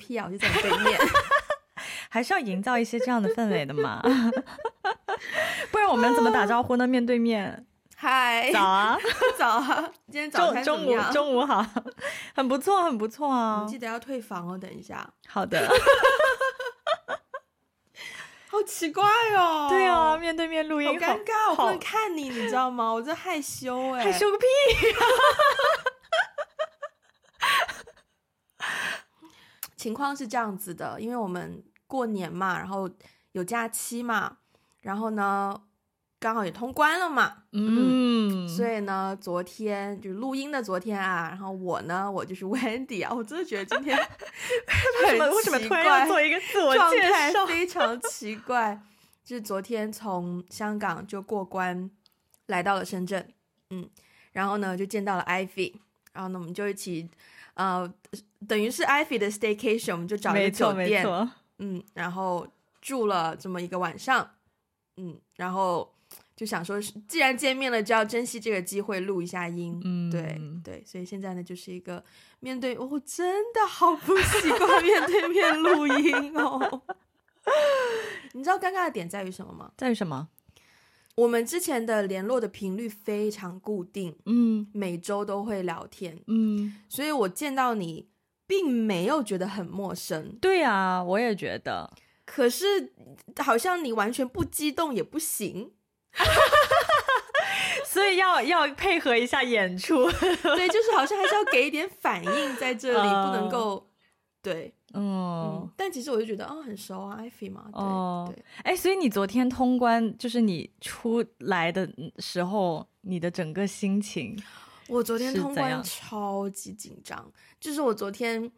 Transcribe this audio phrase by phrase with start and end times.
[0.00, 0.98] 屁啊，我就在你对面，
[2.08, 4.00] 还是要营造一些这样的氛围的嘛，
[5.70, 6.86] 不然我们怎么打招呼呢？
[6.86, 8.98] 面对面，嗨，早啊，
[9.38, 11.64] 早啊，今天早餐中午中午好，
[12.34, 15.68] 很不错，很不错啊，记得要退房哦，等一下，好的。
[18.52, 19.04] 好奇怪
[19.36, 19.68] 哦！
[19.70, 22.90] 对啊，面对面录音，好尴尬，我不能看你，你知道吗？
[22.92, 24.44] 我这害羞哎，害羞个屁！
[29.80, 32.90] 情况是这样子的，因为我们过年嘛，然后
[33.32, 34.36] 有假期嘛，
[34.80, 35.62] 然后呢。
[36.22, 43.96] 刚好也通关了嘛，嗯，嗯，所以呢，昨天就是录音的昨天啊，然后我呢，我就是 Wendy 啊，我真的觉得今天
[45.02, 47.46] 为什么为什么突然要做一个自我介绍？
[47.46, 48.78] 非常奇怪，
[49.24, 51.90] 就是昨天从香港就过关
[52.48, 53.26] 来到了深圳，
[53.70, 53.88] 嗯，
[54.32, 55.72] 然后呢就见到了 Ivy，
[56.12, 57.08] 然后呢我们就一起，
[57.60, 57.92] 呃，
[58.48, 61.06] 等于是 Ivy 的 staycation，我们就找了一个酒店，
[61.58, 62.46] 嗯，然后
[62.80, 64.30] 住了这么一个晚上，
[64.96, 65.94] 嗯，然后。
[66.36, 69.78] 就想说，既然见面了，就要珍惜这个机会录一下音。
[69.84, 72.02] 嗯，对对，所以现在呢，就是一个
[72.38, 76.82] 面对，我、哦、真的好不习惯面对面录音哦。
[78.32, 79.70] 你知道尴尬的点在于什么吗？
[79.76, 80.30] 在于什么？
[81.20, 88.08] 我们之前的联络的频率非常固定，嗯，每周都会聊天，嗯，所以我见到你
[88.46, 90.36] 并没有觉得很陌生。
[90.40, 91.92] 对啊，我也觉得。
[92.24, 92.92] 可是
[93.38, 95.72] 好像你完全不激动也不行。
[97.84, 103.90] 所以要要配合一下演出，对，就是好像还是要给一点反应在这里，呃、不能够
[104.40, 114.36] 对，嗯，嗯，但其实我就觉得哦，很熟啊，艾菲嘛，对、呃、对，哎，所以你昨天通关，就是你出来的时候，你的整个心情，
[114.88, 118.50] 我昨天通关超级紧张，就是我昨天。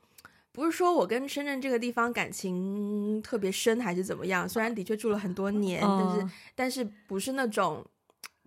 [0.54, 4.46] 不是说我跟深圳这个地方感情特别深还是怎么样？
[4.46, 7.82] 虽然的确住了很多年，但是但是不是那种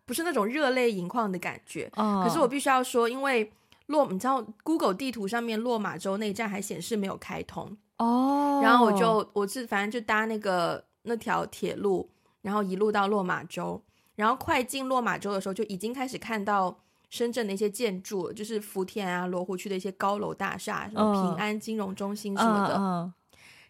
[0.05, 1.89] 不是那种热泪盈眶的感觉。
[1.95, 3.51] 可是我必须要说，因为
[3.87, 12.09] 落你知道 Google 地图上面落马洲那一站还显示没有开通哦，然后我就我是反正就搭那个那条铁路，
[12.41, 13.81] 然后一路到落马洲，
[14.15, 16.79] 然后快进落马洲的时候就已经开始看到。
[17.07, 22.75] 深圳的一些建筑，就是福田啊、罗湖区的一些高楼大厦，什么平安金融中心什么的。
[22.75, 23.11] Uh, uh, uh.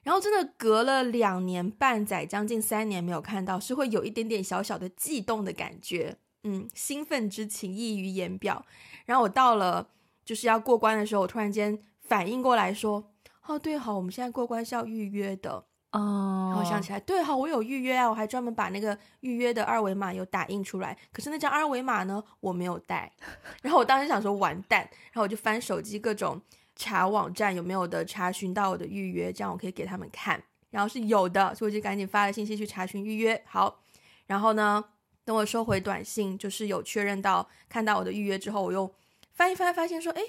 [0.01, 8.65] 然后真的隔了两年半载，将近三年没有看到，是会有一点点小小的悸动的感觉，嗯，兴奋之情溢于言表。
[9.05, 9.89] 然后我到了
[10.25, 13.11] 就是要过关的时候，我突然间反应过来说
[13.45, 20.97] ：“哦，对，好，我们现在过关是要预约的。”哦，然后想起来，对，好，我有预约啊，我还专门把那个预约的二维码有打印出来。
[21.13, 23.09] 可是那张二维码呢，我没有带。
[23.63, 26.41] 然后我当时想说完蛋，然后我就翻手机各种
[26.75, 30.43] 查网站有没有的查询到我的预约，这样我可以给他们看。
[30.69, 33.41] 然后是有的，所以我就赶紧发了信息去查询预约。
[33.45, 33.79] 好，
[34.25, 34.83] 然后呢，
[35.23, 38.91] 等我收回短信，就是有确认到看到我的预约之后，我又
[39.35, 40.21] 翻一翻，发现说，哎，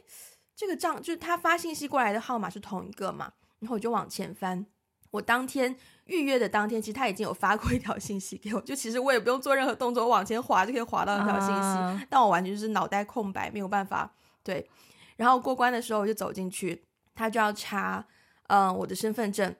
[0.54, 3.32] 这个账就是他发信息过来的号码是同一个嘛？
[3.60, 4.66] 然后我就往前翻。
[5.12, 5.74] 我当天
[6.04, 12.06] 预约的当天，其实他已经有发过一条信息给我，就其实我也不用做任何动作，我往前滑就可以滑到那条信息，uh...
[12.10, 14.12] 但我完全就是脑袋空白，没有办法
[14.42, 14.68] 对。
[15.16, 16.84] 然后过关的时候，我就走进去，
[17.14, 18.04] 他就要查
[18.48, 19.54] 嗯我的身份证，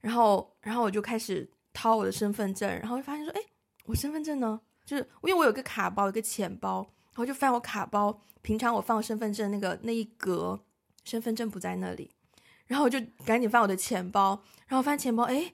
[0.00, 3.40] 然后然后我就开始掏我的身份证，然后就发现说，哎，
[3.84, 4.60] 我身份证呢？
[4.84, 10.60] 就是因为我有个卡包，有个钱包，然然后就翻我卡包，平常我放身份证那个那一格，
[11.02, 12.12] 身份证不在那里。
[12.68, 15.52] 然后我就赶紧翻我的钱包，然后翻钱包，哎，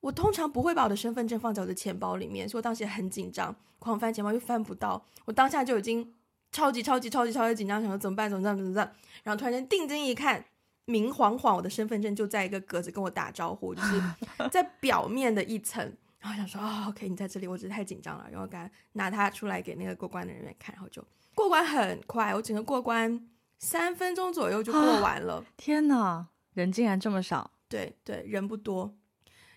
[0.00, 6.14] 我通常不会把我的身份证放在我的钱包里面，所以我当时也很紧张，狂翻钱包又翻不到，我当下就已经
[6.50, 8.30] 超级超级超级超级紧张，想说怎么办？
[8.30, 8.56] 怎么办？
[8.56, 8.90] 怎么办？
[9.22, 10.42] 然后突然间定睛一看，
[10.86, 14.00] 明晃晃我的身份证就在一个格子跟我打招呼，就是
[14.50, 21.04] 在表面的一层，然后想说啊、哦，OK，你在这里，我只是太紧张了，然后赶拿它出来给那个过关的人员看，然后就
[21.34, 26.28] 过关很快，我整个过关三分钟左右就过完了，天哪！
[26.54, 28.96] 人竟然这么少，对对，人不多。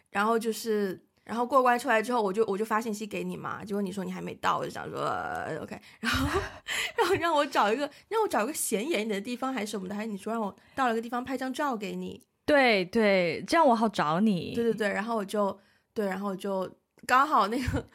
[0.10, 6.28] 然后就是，然后过关出来之后，我就我就发信息给你嘛，结果你说你还没到，我就想说、呃、OK，然后
[6.98, 14.54] 然后让我找一个让我找一个显眼一点的地方还是什么的，还是你说让我到了个地方拍张照给你，对对，这样我好找你。
[14.56, 15.58] 对对对，然后我就
[16.00, 16.70] 对，然后就
[17.06, 17.86] 刚好那个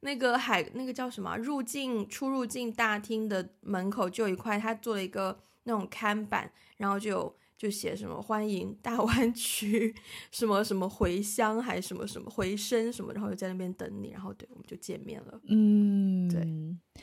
[0.00, 7.36] 那个海那个叫什么入境出入境大厅的门口就有一块，他做了一个那种看板，然后就有。
[7.62, 9.94] 就写什么欢迎大湾区，
[10.32, 15.40] 什么什么回乡，还什么什么回声什么，然后就在那边等你，然后对，我们就见面了。
[15.48, 16.44] 嗯，对。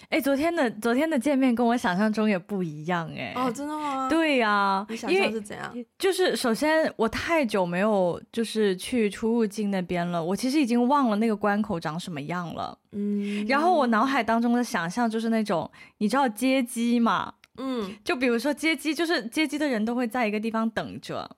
[0.09, 3.31] 哎，昨天的昨天的见面跟我想象中也不一样哎。
[3.38, 4.09] 哦，真的吗？
[4.09, 5.73] 对呀、啊，你想象是怎样？
[5.97, 12.77] 就是首先我太久没有就是去出入境那边了，我其实已经忘了那个关口长什么样了。
[12.91, 13.47] 嗯。
[13.47, 17.35] 然后我脑海当中的想象就是那种，你知道接机吗？
[17.57, 21.29] 嗯，就比如说接机，就是接机的人都会在一个地方等着，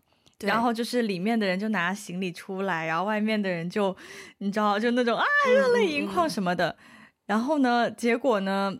[0.41, 3.95] 然后就是里面的人就拿行李出来，然后外面的人就，
[4.39, 6.69] 你知道，就那种啊热泪盈眶什么的。
[6.69, 6.77] 嗯嗯嗯，
[7.25, 8.77] 然后呢，结果呢，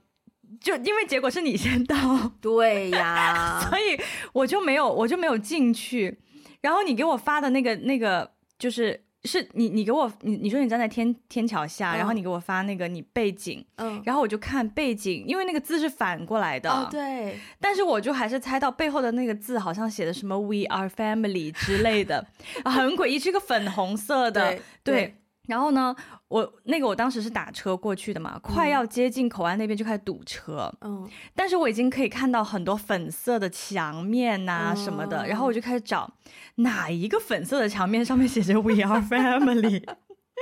[0.60, 4.00] 就因为结果是你先到，对呀， 所以
[4.34, 6.20] 我就没有，我就没有进去。
[6.62, 9.04] 然后你给我发的那个那个就是。
[9.24, 22.26] 是你，你给我，你你说你站在天天桥下，嗯，然后你给我发那个你背景，嗯，然后我就看背景，因为那个字是反过来的，哦，对，但是我就还是猜到背后的那个字好像写的什么 “We are family” 之类的，
[22.66, 24.62] 很诡异，是一个粉红色的，对。
[24.84, 25.16] 对对。
[25.48, 25.94] 然后呢，
[26.32, 31.06] 我那个我当时是打车过去的嘛，快要接近口岸那边就开始堵车，嗯，
[31.36, 36.10] 但是我已经可以看到很多粉色的墙面啊什么的，嗯，然后我就开始找
[36.56, 39.84] 哪一个粉色的墙面上面写着 We are family，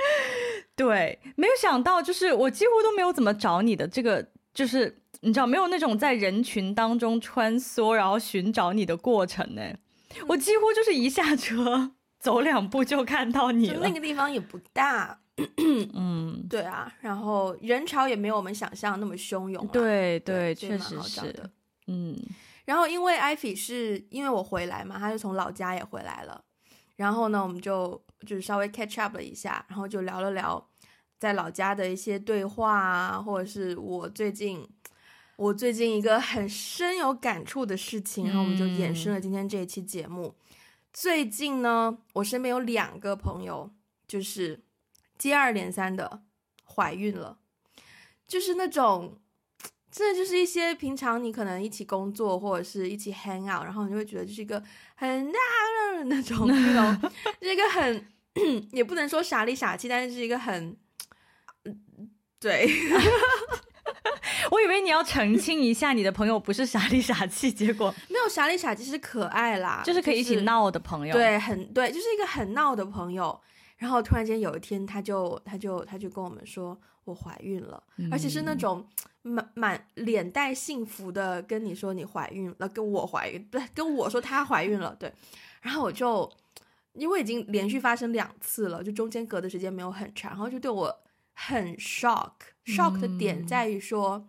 [0.76, 9.62] 对，没有想到就是我几乎都没有怎么找你的这个，就是你知道没有那种在人群当中穿梭然后寻找你的过程呢，
[10.28, 11.90] 我几乎就是一下车。
[12.20, 15.18] 走两步就看到你了，就那个地方也不大，
[15.94, 21.50] 嗯，对啊，然后人潮也没有我们想象那么汹涌，对对，确实是，
[21.86, 22.16] 嗯，
[22.64, 26.44] 然后因为艾菲是因为我回来嘛，他就从老家也回来了，
[26.96, 30.68] 然后呢，我们就就是稍微 catch up 了一下，然后就聊了聊
[31.18, 34.66] 在老家的一些对话啊，或者是我最近
[35.36, 40.26] 我最近一个很深有感触的事情，然后我们就衍生了今天这一期节目。
[40.26, 40.34] 嗯
[40.92, 43.70] 最近呢，我身边有两个朋友，
[44.08, 44.60] 就是
[45.20, 46.22] 接二连三的
[46.64, 47.36] 怀孕了，
[48.26, 49.20] 就是那种，
[49.90, 54.62] 真的就是一些平常你可能一起工作或者是一起 hang out，然后你就会觉得就是一个
[54.94, 55.38] 很大
[55.98, 57.10] 的那种那种，
[57.42, 58.06] 是一个很
[58.72, 60.74] 也不能说傻里傻气，但是是一个很，
[62.40, 62.66] 对。
[64.50, 73.38] 我以为你要澄清一下，你的朋友不是傻里傻气，结果 没有傻里傻气，是可爱啦，就是可以一起闹的朋友，就是、对，很对，就是一个很闹的朋友。
[73.80, 78.86] 然后突然间有一天，他就他就他就跟我们说，我怀孕了，嗯、而且是那种
[79.22, 85.12] 满满脸带幸福的跟你说你怀孕了，跟我怀孕，对，跟我说她怀孕了，对。
[85.62, 86.30] 然后我就
[86.92, 91.00] 因为已经连续发生两次了，就中间隔的时间没有很长，然后就对我。
[91.42, 94.26] 很 shock，shock 的点在于说、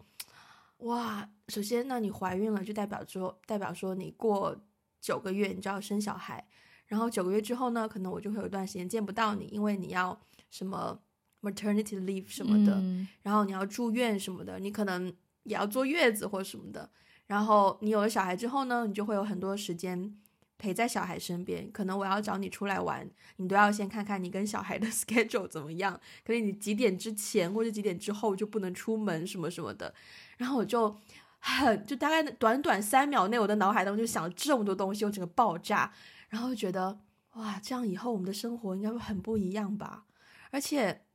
[0.80, 4.56] 嗯，哇，首先，那你怀孕了，就代表说，代表说你过
[5.01, 6.47] 九个月，你就要生小孩，
[6.91, 10.99] 然后九个月之后呢，可能我就会有一段时间见不到你，因为你要什么
[11.41, 15.07] maternity leave 什么的、嗯，然后你要住院什么的，你可能
[15.43, 16.89] 也要坐月子或什么的，
[17.27, 20.17] 然后你有了小孩之后呢，你就会有很多时间。
[20.57, 25.99] 陪在小孩身边，可能我要找你出来玩，你都要先看看你跟小孩的 schedule 怎么样。
[26.23, 29.91] 可能你几点之前或者几点之后就不能出门什么什么的。
[30.37, 30.95] 然后我就
[31.39, 35.91] 很就大概短短三秒内，我的脑海当中就想了这么多东西，我整个爆炸。
[36.31, 36.98] 然后就觉得
[37.33, 40.06] 哇，这样以后我们的生活应该会很不一样吧？
[40.50, 41.06] 而且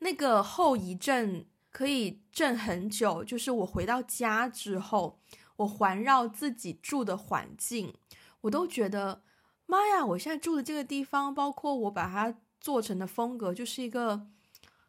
[0.00, 5.20] 那个后遗症可以震很久，就是我回到家之后，
[5.56, 7.94] 我环绕自己住的环境。
[8.42, 9.22] 我都觉得，
[9.66, 10.04] 妈呀！
[10.04, 14.26] 我现在住的这个地方，包括我把它做成的风格，就是一个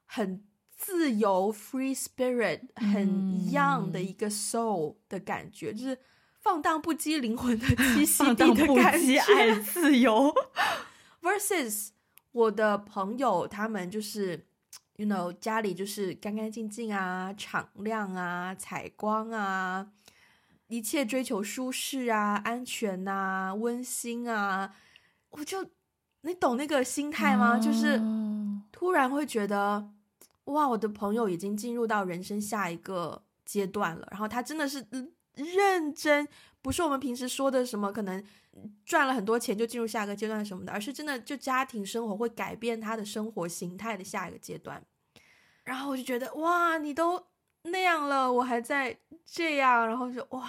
[0.06, 0.44] 很
[0.76, 3.08] 自由、free spirit、很
[3.50, 6.00] young 的一个 soul 的感觉，嗯、就是
[6.46, 10.32] 放荡不羁灵魂的栖息地的感觉，爱自由。
[11.20, 11.88] versus
[12.32, 14.46] 我的朋友，他们就是
[14.98, 19.88] ，you know，家里就是干干净净啊，敞亮啊，采光啊。
[20.68, 24.72] 一切追求舒适啊、安全啊、温馨啊，
[25.32, 25.66] 我就
[26.22, 27.64] 你懂那个心态吗？Oh.
[27.64, 28.00] 就是
[28.72, 29.90] 突然会觉得，
[30.44, 34.08] 哇，我的朋友已经进入到人生下一个阶段了。
[34.12, 34.86] 然后他真的是
[35.36, 36.28] 认真，
[36.62, 38.24] 不是我们平时说的什么可能
[38.86, 44.84] 赚了很多钱就进入下一个阶段什么的，而是真的就家庭生活会改变他的生活形态的下一个阶段。
[45.64, 47.24] 然后我就觉得，哇，你都。
[47.68, 50.48] 那样了，我还在这样，然后就哇，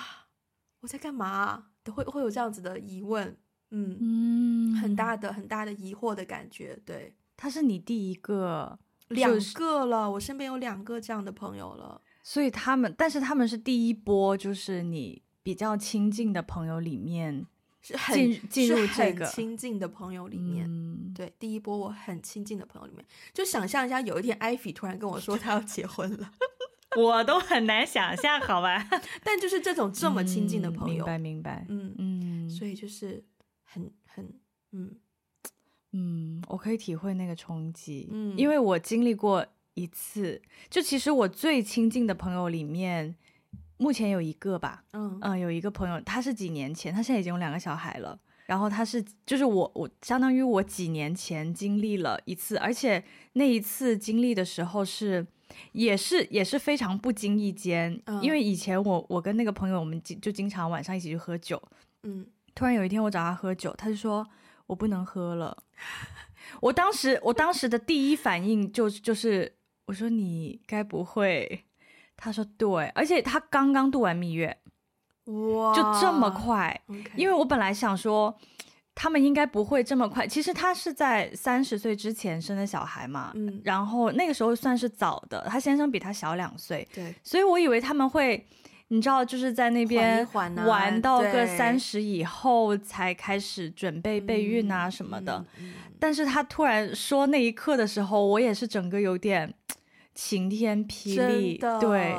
[0.80, 1.68] 我在干嘛？
[1.82, 3.34] 都会会有这样子的疑问，
[3.70, 6.78] 嗯嗯，很大的很大的疑惑的感觉。
[6.84, 8.78] 对，他是你第一个，
[9.08, 17.46] 两个了，我身边有两个这样的朋友了，所以他们，但是他们是第一波，就是你比较亲近的朋友里面
[17.80, 20.66] 是很进进入这个亲近的朋友里面。
[20.68, 26.32] 嗯、对，第一波我很亲近的朋友里面，就想象一下，有一天艾菲突然跟我说她要结婚了，
[26.98, 28.88] 我都很难想象，好吧？
[29.22, 33.24] 但就是这种这么亲近的朋友，嗯、明白明白，嗯嗯，所以就是
[33.62, 34.34] 很很
[34.72, 34.96] 嗯。
[35.92, 43.14] 嗯，我可以体会那个冲击，嗯，因为我经历过一次，就其实我最亲近的朋友里面。
[43.78, 48.18] 目前有一个吧，嗯嗯，有一个朋友，他是几年前，他现在已经有两个小孩了。
[48.46, 53.04] 然后他是，就是我，我相当于我几年前经历了一次，而且
[53.34, 55.26] 那一次经历的时候是，
[55.72, 61.60] 也是也是非常不经意间，嗯、因为以前我我跟那个朋友，我们就就经常晚上一起去喝酒，
[62.04, 64.26] 嗯，突然有一天我找他喝酒，他就说
[64.68, 65.54] 我不能喝了。
[66.62, 69.52] 我当时我当时的第一反应就就是
[69.86, 71.64] 我说你该不会。
[72.18, 74.56] 他说对，而且他刚刚度完蜜月，
[75.26, 76.80] 哇，就这么快。
[76.88, 77.10] Okay.
[77.14, 78.34] 因为我本来想说，
[78.94, 80.26] 他们应该不会这么快。
[80.26, 85.46] 其实他是在三十岁之前生的小孩嘛，嗯，然后那个时候算是早的。
[85.46, 88.46] 他先生比他小两岁，对，所以我以为他们会，
[88.88, 95.36] 你知道，就是在那边玩到个三十以后才开始准备备孕啊什么的。
[95.58, 99.52] 嗯嗯嗯、但是他突然说那一刻的时候，我也是整个有点。
[100.16, 102.16] 晴天霹雳，对，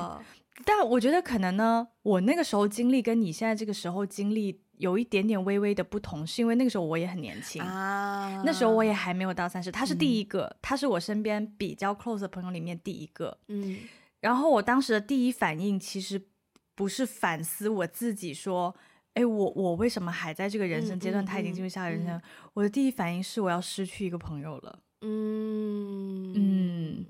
[0.63, 13.79] 但我觉得可能呢，我那个时候经历跟你现在这个时候经历有一点点微微的不同，是因为那个时候我也很年轻啊，那时候我也还没有到三十，他是第一个，嗯、他是我身边比较 close 的朋友里面第一个，嗯，
[14.19, 16.21] 然后我当时的第一反应其实
[16.75, 18.75] 不是反思我自己，说，
[19.15, 21.23] 哎，我我为什么还在这个人生阶段？
[21.23, 22.21] 嗯、他已经进入下个人生，嗯、
[22.53, 26.33] 我的第一反应是我要失去一个朋友了，嗯。
[26.35, 27.05] 嗯。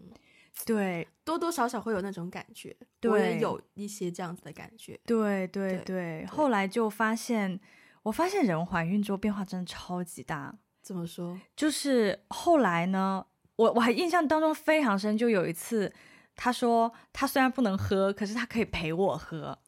[0.59, 4.99] 嗯对，多多少少会有那种感觉，对我也有一些这样子的感觉。
[5.05, 7.59] 对对对，对后来就发现，
[8.03, 10.57] 我发现人怀孕之后变化真的超级大。
[10.81, 11.39] 怎么说？
[11.55, 15.93] 就是后来呢，我我还印象当中非常深，就有一次，
[16.35, 19.59] 他说他虽然不能喝，可是他可以陪我喝。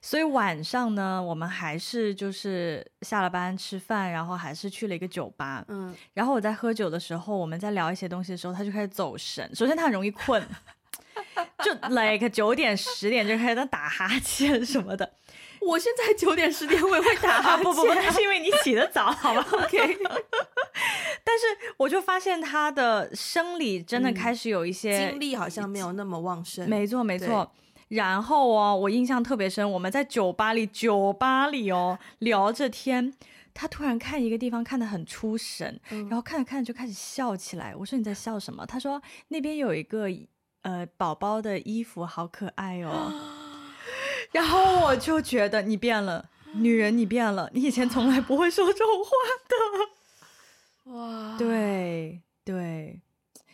[0.00, 5.64] 所以晚上呢，我们还是就是下了班吃饭，然后还是去了一个酒吧。
[5.68, 9.48] 嗯，然后我在喝酒的时候，我们在聊一些东西的时候，他就开始走神。
[9.54, 10.42] 首先他很容易困，
[11.64, 15.12] 就 like 九点十点就开始在打哈欠什么的。
[15.66, 19.44] 我现在九点十点我也会打哈欠，不不不，那是因为你起得早，好吧？
[19.52, 19.98] OK。
[21.24, 21.44] 但是
[21.76, 26.68] 我就发现他的生理真的开始有一些、嗯、精力好像没有那么旺盛。
[26.68, 27.50] 没错没错。
[27.88, 33.14] 然后哦，我印象特别深，我们在酒吧里，酒吧里哦，聊着天，
[33.54, 37.76] 他突然看一个地方看得很出神，嗯、然后看着看着就开始笑起来。
[37.76, 38.66] 我说你在笑什么？
[38.66, 40.08] 他说那边有一个
[40.62, 43.12] 呃宝宝的衣服，好可爱哦。
[44.32, 49.10] 然后我就觉得你变了，女人你变了，你以前从来不会说这种话
[50.84, 50.92] 的。
[50.92, 53.00] 哇，对对，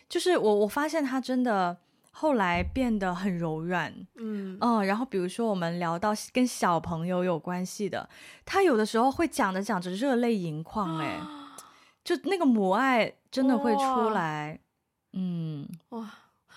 [0.09, 1.77] 就是我我发现他真的。
[2.15, 8.09] 后来变得很柔软，嗯嗯，然后比如说我们聊到跟小朋友有关系的，
[8.45, 11.19] 他有的时候会讲着讲着热泪盈眶，哎，
[12.05, 14.61] 就那个母爱真的会出来，
[15.15, 16.09] 嗯，哇，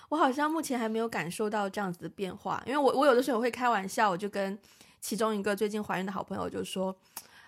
[0.10, 4.58] 我好像目前还没有感受到这样子的变化，因为我我有的时候会开玩笑，我就跟
[5.00, 6.96] 其中一个最近怀孕的好朋友就说。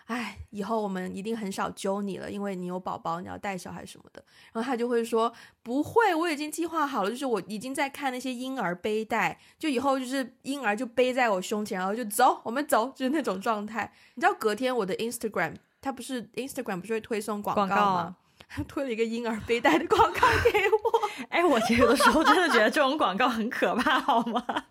[0.07, 4.23] 哎，以后我们一定很少揪你了，因为你有宝宝，你要带小孩什么的。
[4.53, 13.91] 然后他就会说不会，我已经计划好了，就是我已经在看那些婴儿背带，就以后就是婴儿就背在我胸前，然后就走，我们走，就是那种状态。
[14.15, 17.75] 你知道隔天我的 Instagram，他不是 Instagram 不是会推送广告吗？
[17.75, 18.13] 广告
[18.47, 20.19] 他推了一个婴儿背带的广告
[20.51, 21.09] 给我。
[21.27, 24.41] 哎，我其实有的时候真的觉得这种广告很可怕，好吗？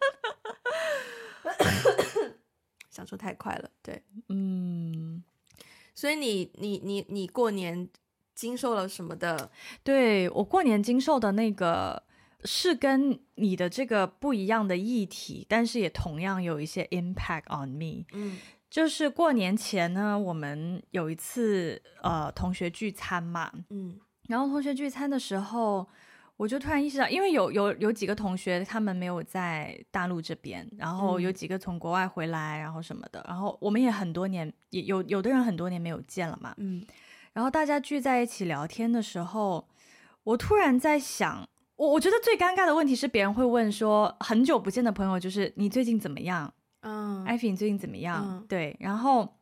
[2.96, 5.22] 享受太快了，对，嗯，
[5.94, 7.86] 所以你你你你过年
[8.34, 9.50] 经受了什么的？
[9.84, 12.02] 对，我过年经受的那个
[12.44, 18.06] 是跟你的这个不一样的议题，但是也同样有一些 impact on me。
[18.12, 18.38] 嗯，
[18.70, 25.86] 就是过年前呢，我们有一次呃同学聚餐嘛，嗯，然后同学聚餐的时候。
[26.36, 36.84] 我就突然意识到，因为有有有几个同学他们没有在大陆这边，然后有几个从国外回来，然后什么的，然后我们也很多年，也有有的人很多年没有见了嘛，嗯，
[37.32, 39.66] 然后大家聚在一起聊天的时候，
[40.24, 46.52] 我突然在想，我我觉得最尴尬的问题是别人会问说，很久不见的朋友就是你最近怎么样？
[46.80, 48.22] 嗯，艾菲你最近怎么样？
[48.22, 49.36] 嗯，对，然后。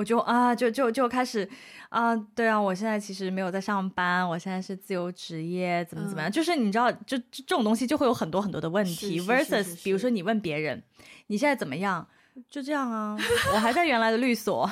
[0.00, 1.46] 我就啊，就就就开始
[1.90, 6.30] 啊，对啊，我现在其实没有在上班，我现在是自由职业，怎么怎么样？
[6.30, 9.20] 嗯、就是你知道，就这种东西就会有很多很多的问题。
[9.20, 10.82] versus，比如说你问别人，
[11.26, 12.06] 你现在怎么样？
[12.48, 13.14] 就这样啊，
[13.52, 14.68] 我还在原来的律所。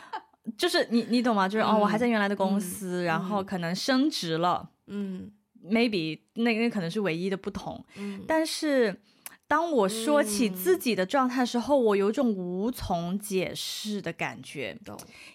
[0.58, 1.48] 就是你你懂吗？
[1.48, 5.30] 就是、嗯、哦，我还在原来的公司，嗯、然后可能升职了，嗯
[5.64, 9.00] ，maybe 那那可能是唯一的不同，嗯，但是
[9.48, 14.76] 当我说起自己的状态的时候，嗯、我有种无从解释的感觉，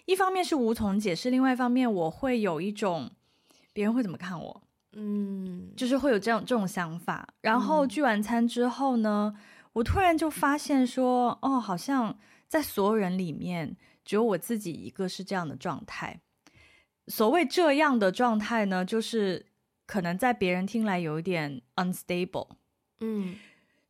[0.04, 3.10] 一方面是无从解释，另外一方面我会有一种
[3.72, 7.26] 别人会怎么看我，嗯，就是会有这样这种想法。
[7.40, 9.34] 然后聚完餐之后呢，
[9.72, 13.76] 我突然就发现说，哦，好像在所有人里面。
[14.04, 16.20] 只有我自己一个是这样的状态。
[17.06, 19.46] 所谓这样的状态呢，就是
[19.86, 22.48] 可能在别人听来有一点 unstable。
[22.98, 23.36] 嗯，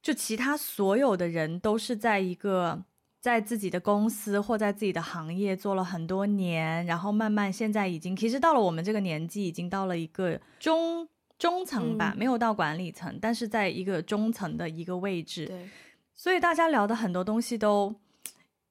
[0.02, 2.84] 就其他所有的人都是在一个
[3.20, 15.46] 在自己的公司或在自己的行业做了很多年，然后慢慢现在已经其实到了我们这个年纪，已经到了一个中中层吧，嗯，没有到管理层，但是在一个中层的一个位置。
[15.46, 15.70] 对，
[16.12, 17.94] 所以大家聊的很多东西都，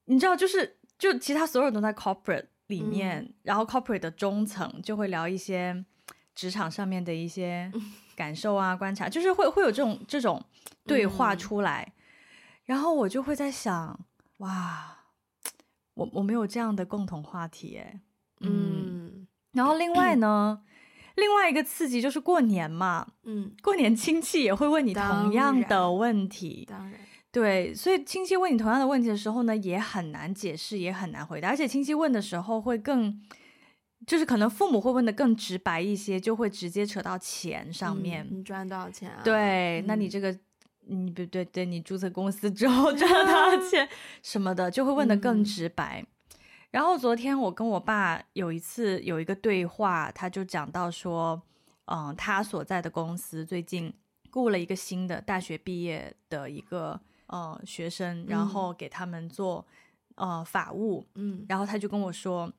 [0.04, 0.76] 你知道，就是。
[0.98, 5.84] 就其他所有人都在 corporate 里面，嗯、然后 corporate 的中层就会聊一些
[6.32, 7.72] 职场上面的一些
[8.16, 10.44] 感受啊、观察，就是会会有这种这种
[10.84, 11.92] 对话出来，嗯、
[12.64, 13.98] 然后我就会在想，
[14.38, 14.98] 哇，
[15.94, 18.00] 我我没有这样的共同话题哎，
[18.40, 20.62] 嗯，嗯然后另外呢，
[21.16, 26.90] 另外一个刺激就是过年嘛，嗯，过年亲戚也会问你同样的问题，当然。
[26.90, 31.48] 当然对，所以亲戚问你同样的问题的时候呢，也很难解释，也很难回答。
[31.48, 33.18] 而且亲戚问的时候会更，
[34.06, 38.26] 就是可能父母会问的更直白一些，就会直接扯到钱上面。
[38.30, 39.20] 嗯、你赚多少钱啊？
[39.24, 40.36] 对，嗯、那你这个，
[40.86, 43.88] 你不对对，你注册公司之后 赚多少钱
[44.22, 46.02] 什么的，就会问的更直白。
[46.02, 46.06] 嗯、
[46.70, 51.40] 然后昨天我跟我爸有一次有一个对话，他就讲到说，
[51.86, 53.92] 嗯，他所在的公司最近
[54.30, 57.00] 雇了一个新的大学毕业的一个。
[57.28, 59.66] 呃，学生，然后给他们做、
[60.16, 62.52] 嗯、呃法务，嗯，然后他就跟我说，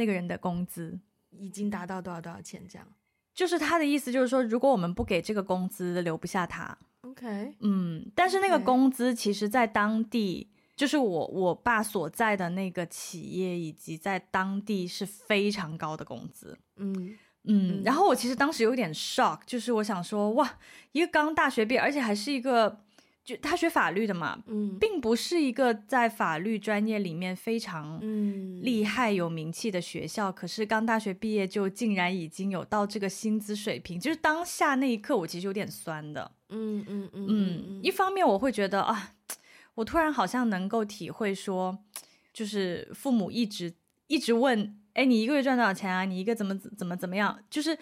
[0.00, 0.98] 那个人的工资
[1.30, 2.88] 已经达到多少多少钱，这样，
[3.34, 6.78] 就是他的意思，就是说，如果我们不给这个工资，留不下他。
[7.02, 16.58] OK，嗯，但是那个工资，其实在当地.就是我我爸所在的那个企业，以及在当地是非常高的工资。
[16.76, 20.58] 嗯嗯，嗯，然后我其实当时有点 shock，就是我想说，哇，
[20.92, 22.80] 一个刚大学毕业，而且还是一个。
[23.30, 28.00] 就他学法律的嘛，嗯，并不是一个在法律专业里面非常
[28.60, 39.12] 厉害有名气的学校，嗯、可是刚大学毕业就竟然已经有到这个薪资水平，就是当下那一刻我其实有点酸的，嗯嗯嗯嗯，一方面我会觉得啊，
[39.76, 41.78] 我突然好像能够体会说，
[42.32, 43.72] 就是父母一直
[44.08, 46.04] 一直问，哎，你一个月赚多少钱啊？
[46.04, 47.38] 你一个怎么怎么怎么样？
[47.48, 47.78] 就是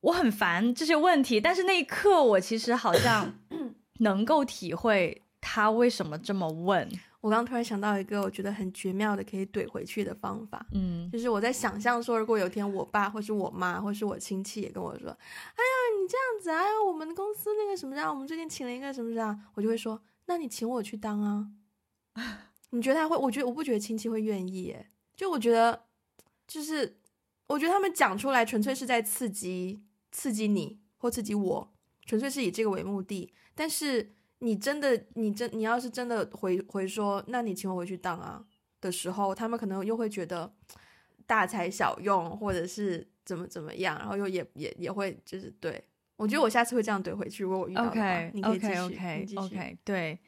[0.00, 3.32] 我很烦这些问题，但是那一刻我其实好像。
[3.98, 6.88] 能够体会他为什么这么问。
[7.20, 21.48] 我刚突然想到一个我觉得很绝妙的可以怼回去的方法，嗯，就是我在想象说，如果有一天我爸或是我妈或是我亲戚也跟我说，哎呀，你这样子，哎呀，我们公司那个什么啥，我们最近请了一个什么啥，我就会说，那你请我去当啊？
[22.70, 23.16] 你觉得他会？
[23.16, 25.86] 我觉得我不觉得亲戚会愿意，哎，就我觉得，
[26.46, 26.96] 就是
[27.48, 29.82] 我觉得他们讲出来纯粹是在刺激
[30.12, 31.72] 刺激你或刺激我，
[32.04, 33.32] 纯粹是以这个为目的。
[33.56, 38.44] 但是你真的，你真你要是真的回回说，那你请我回去当啊
[38.82, 40.52] 的时候，他们可能又会觉得
[41.26, 45.82] 大材小用，或者是怎么怎么样，然后又也也也会就是对，
[46.16, 50.18] 我觉得我下次会这样怼回去，如果我遇到的话，okay, 你可以继续，OK OK OK，对，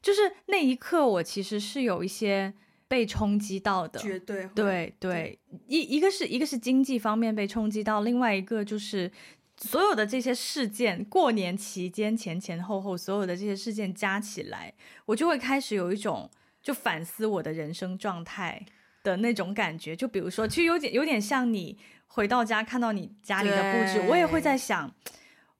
[0.00, 2.54] 就是那一刻我其实是有一些
[2.86, 9.10] 被冲击到的，绝对对对，一一个是一个是经济方面被冲击到，另外一个就是。
[9.58, 14.74] 所有的这些事件，过年期间前前后后，所有的这些事件加起来，
[15.06, 16.30] 我就会开始有一种
[16.62, 18.64] 就反思我的人生状态
[19.02, 19.96] 的那种感觉。
[19.96, 24.94] 就比如说，其实有点有点像你回到家看到你家里的布置，我也会在想，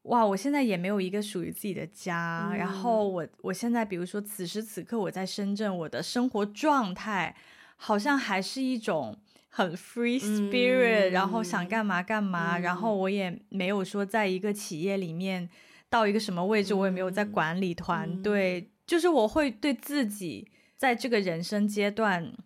[0.03, 2.49] 哇，我现在也没有一个属于自己的家。
[2.51, 7.35] 嗯、然后我我现在比如说此时此刻我在深圳，我的生活状态
[7.77, 9.17] 好像还是一种。
[9.57, 15.49] 很 free spirit，、嗯、然后想干嘛干嘛，嗯、然后我也没有说在一个企业里面
[15.89, 22.37] 到一个什么位置，嗯、我也没有在管理团队，嗯、就是我会对自己在这个人生阶段，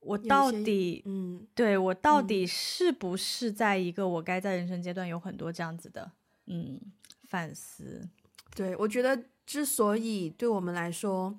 [0.00, 6.10] 我到底，嗯，对我到底是不是在一个我该在人生阶段有很多这样子的，
[6.48, 6.80] 嗯，
[7.28, 8.08] 反思。
[8.56, 11.38] 对，我觉得之所以对我们来说。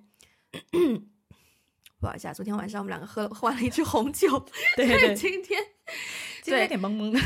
[2.02, 4.28] 不好意思啊，昨天晚上我们两个喝了喝完了一支红酒，
[4.76, 5.64] 对， 对，对，今天
[6.42, 7.20] 今天有点懵懵的。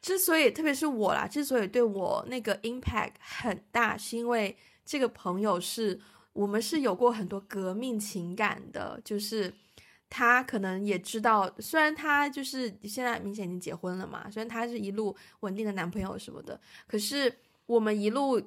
[0.00, 6.00] 之所以特别是我啦，之所以对我那个 impact 很大，是因为这个朋友是
[6.32, 9.52] 我们是有过很多革命情感的，就是。
[10.10, 17.34] 他可能也知道，虽然他就是现在明显已经结婚了嘛，虽然他是一路稳定的男朋友什么的，可是
[17.66, 18.40] 我们一路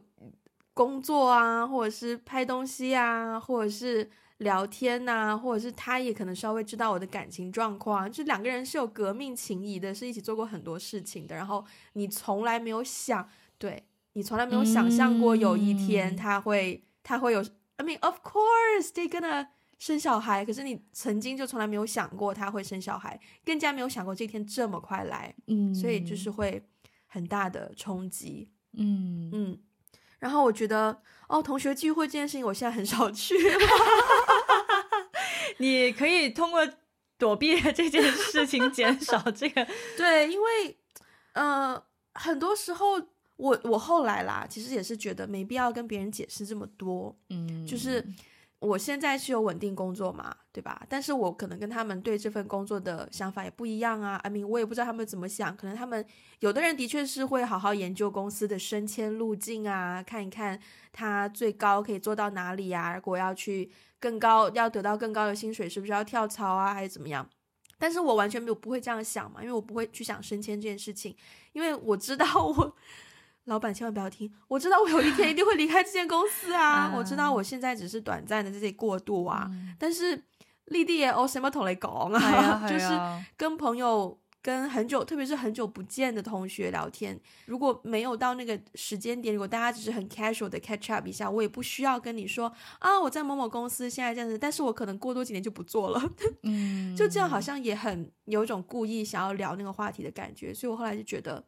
[0.74, 11.36] 工作啊，或者是拍东西啊，或者是聊天呐、啊，或者是他也可能稍微知道我的感情状况，就两个人是有革命情谊的，是一起做过很多事情的。
[11.36, 17.42] 然后你从来没有想，对，你从来没有想象过有一天他会，嗯、他会有
[17.78, 19.48] ，I mean of course they gonna。
[19.80, 26.64] 生小孩，可是你曾经就从来没有想过他会生小孩，更加没有想过这天这么快来，嗯，所以就是会
[27.06, 29.60] 很大的冲击，嗯嗯。
[30.20, 33.36] 然后我觉得，哦，同学聚会这件事情，我现在很少去。
[35.58, 36.68] 你可以通过
[37.18, 40.78] 躲避这件事情减少这个， 对，因为
[41.34, 41.82] 呃，
[42.14, 43.02] 很多时候
[43.38, 48.06] 我我后来啦，其实也是觉得没必要跟别人解释这么多，嗯，就是。
[48.60, 50.84] 我现在是有稳定工作嘛，对吧？
[50.90, 54.16] 但是我可能跟他们对这份工作的想法也不一样啊。
[54.24, 55.56] I mean，我也不知道他们怎么想。
[55.56, 56.04] 可能他们
[56.40, 60.60] 有的人的确是会好好研究公司的升迁路径啊，看一看
[60.92, 62.96] 他最高可以做到哪里啊。
[62.96, 67.30] 如果要去更高，要得到更高的薪水，是不是要跳槽啊，还是怎么样？
[67.78, 71.16] 但是我完全没有不会这样想嘛，因为我不会去想升迁这件事情，
[71.54, 72.76] 因为我知道我。
[73.48, 76.92] 老板千万不要听，我知道我有一天一定会离开这间公司啊！
[76.96, 80.22] 我知道我现在只是短暂的在这里过渡啊，嗯、但是
[80.66, 82.88] 立地也哦什么同来讲啊， 就是
[83.38, 96.12] 跟朋友、跟很久，特别是很久不见的同学聊天，如果没有到那个时间点，如果大家只是很 casual 的 catch up 一下，我也不需要跟你说啊，我在某某公司现在这样子，但是我可能过多几年就不做了，
[96.44, 101.46] 嗯，就这样好像也很有一种故意想要聊那个话题的感觉，所以我后来就觉得，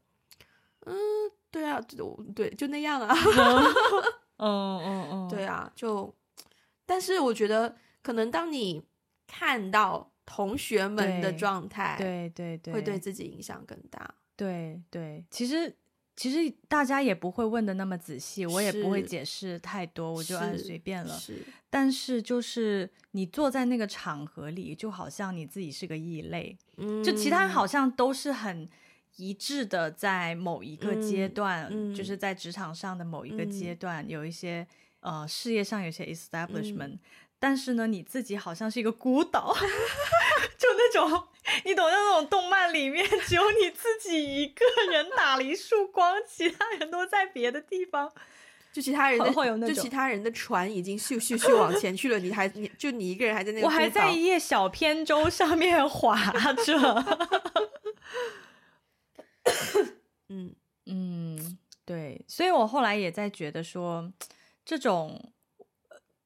[0.86, 0.96] 嗯。
[1.52, 1.82] 对啊，
[2.36, 3.14] 对，就那样啊。
[4.42, 6.16] 嗯嗯嗯，对啊，就，
[6.86, 8.82] 但是我觉得，可能当你
[9.28, 14.16] 看到同学们的状态，对对对，会对自己影响更大。
[14.38, 15.76] 对对，其实
[16.16, 21.18] 其实大家也不会问的那么仔细，我也不会解释太多，我就按随便了。
[21.18, 28.70] 是，但是就是你坐在那个场合里，就好像你自己是个异类，嗯，就其他人好像都是很。
[29.18, 34.66] 一致的，在某一个阶段，就是在职场上的某一个阶段，嗯、有一些
[35.02, 37.00] 呃事业上有些 establishment，、嗯、
[37.38, 39.54] 但是呢，你自己好像是一个孤岛，
[40.58, 41.24] 就那种
[41.66, 48.10] 你懂那种动漫里面只有你自己一个人打了一束光，其他人都在别的地方，
[48.72, 49.20] 就其他人
[49.60, 54.24] 的就其他人的船已经咻咻咻往前去了，你还你就你一个人还在那个，我还在一。
[54.24, 56.16] 叶小扁舟上面划
[56.66, 57.06] 着。
[60.30, 64.12] 嗯嗯，对，所以我后来也在觉得说，
[64.66, 65.34] 这种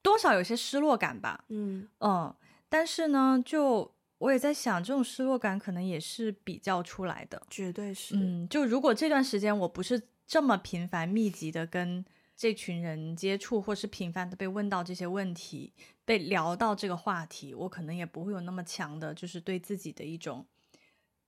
[0.02, 1.46] 多少有些失落感吧。
[1.50, 2.34] 嗯嗯，
[2.70, 8.16] 但是呢，就我也在想，这种失落感可能也是比较出来的，绝对是。
[8.16, 12.06] 嗯，就如果这段时间我不是这么频繁密集的跟
[12.36, 15.74] 这群人接触，或是频繁的被问到这些问题，
[16.06, 20.46] 被聊到这个话题，我可能也不会有那么强的，就是对自己的一种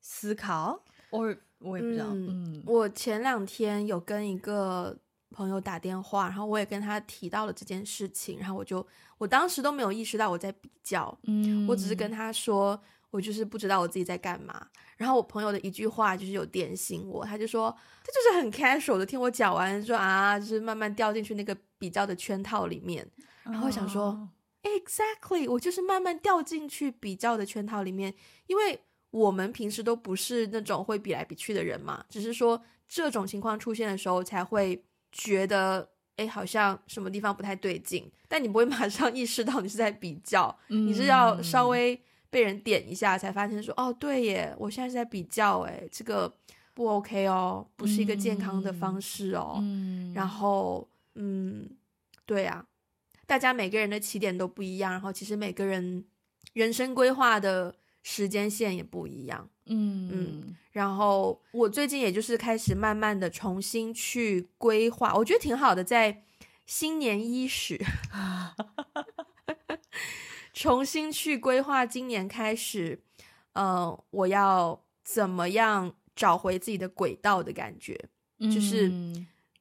[0.02, 1.36] 思考，或。
[1.60, 2.06] 我也不知道。
[2.10, 4.98] 嗯，我前两天有跟一个
[5.32, 8.86] 朋友打电话，然后我也跟他提到了这件事情，然后我就
[9.18, 14.68] 我当时都没有意识到我在比较，嗯，我只是跟他说，我就是不知道我自己在干嘛。
[14.98, 17.70] 然后我朋友的一句话就是有点醒我，他就说
[18.04, 23.06] 他就是很 casual 的听我讲完，说啊，就是慢慢掉进去那个比较的圈套里面。
[23.44, 24.30] 然后我想说，哦
[24.64, 28.14] ，exactly，我就是慢慢掉进去比较的圈套里面，
[28.48, 28.82] 因为。
[29.16, 38.12] 我们平时都不是那种会比来比去的人嘛，只是说这种情况出现的时候才会觉得，哎，好像什么地方不太对劲。
[38.28, 41.98] 但你不会马上意识到你是在比较，嗯、你是要稍微
[42.30, 46.30] 被人点一下才发现说，哦，对耶，我现在是在比较，哎，这个
[46.74, 49.60] 不 OK 哦，不是一个健康的方式哦。
[49.62, 51.70] 嗯、然后，嗯，
[52.26, 52.68] 对呀、啊，
[53.26, 56.04] 大家每个人的起点都不一样，然后其实每个人
[56.52, 57.74] 人生规划的。
[58.08, 66.24] 时间线也不一样，嗯嗯，然后我最近也就是开始慢慢的重新去规划，我觉得挺好的，在
[66.68, 67.84] 新年伊始，
[70.54, 73.02] 重新去规划今年开始，
[73.54, 78.00] 呃，我要怎么样找回自己的轨道的感觉，
[78.38, 78.88] 嗯、就是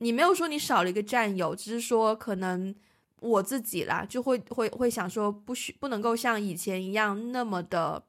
[0.00, 2.74] 你没有说你少了一个战友，只是说可能
[3.20, 8.04] 我自己啦，就会会会想说不许不能够像以前一样那么的。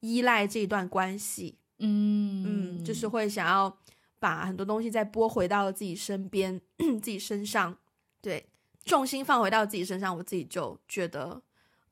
[0.00, 3.76] 依赖这一段关系，嗯嗯，就是会想要
[4.18, 6.60] 把很多东西再拨回到自己身边、
[7.02, 7.76] 自己身上，
[8.20, 8.46] 对，
[8.84, 11.42] 重心放回到自己身上，我自己就觉得，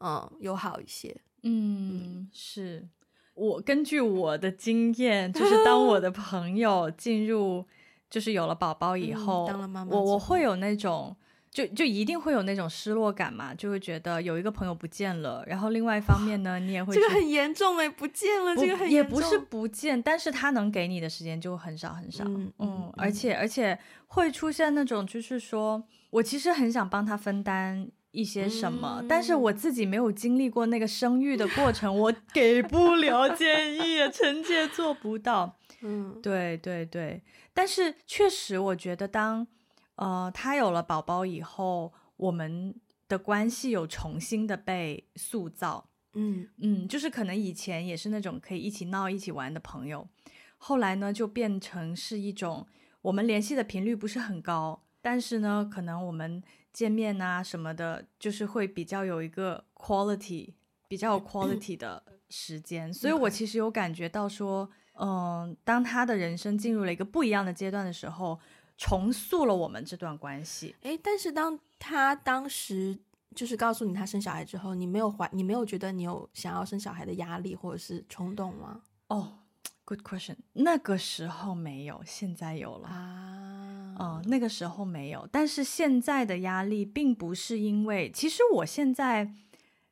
[0.01, 1.17] 嗯，有好一些。
[1.43, 2.89] 嗯，是
[3.35, 7.65] 我根据我的经验，就是当我的 朋友进入，
[8.09, 11.17] 就是有了宝宝以后，嗯、当了妈妈，我我会有那种。
[11.57, 37.23] 就就一定会有那种失落感嘛，就会觉得有一个朋友不见了，然后另外一方面呢，你也会这个很严重哎，不见了，这个很严重，也不是不见，但是他能给你的时间就很少很少，嗯，嗯，嗯，而且而且会出现那种就是说我其实很想帮他分担一些什么，嗯，但是我自己没有经历过那个生育的过程，我 给不了建议，臣妾做不到，嗯，对对对，
[37.55, 39.47] 但是确实我觉得当。
[39.97, 42.75] 呃，他有了宝宝以后，我们
[43.09, 45.91] 的关系有重新的被塑造。
[46.19, 50.09] 嗯嗯，就是可能以前也是那种可以一起闹、一起玩的朋友，
[50.57, 52.67] 后来呢就变成是一种
[53.03, 60.55] 我们联系的频率不是很高，但是呢，可能我们见面啊什么的，就是会比较有一个 quality，
[60.89, 62.93] 比较有 quality 的时间。
[62.93, 68.39] 所以我其实有感觉到说，嗯、呃，当他的人生进入了一个不一样的阶段的时候。
[68.79, 70.75] 重塑了我们这段关系。
[70.83, 72.99] 诶，但是当他当时
[73.35, 78.83] 就是告诉你他生小孩之后，你没有怀，你没有觉得你有想要生小孩的压力或者是冲动吗？
[79.09, 80.37] 哦、oh，good question。
[80.53, 83.97] 那个时候没有，现在有了啊。
[83.99, 89.33] 嗯，那个时候没有，但是现在的压力并不是因为，其实我现在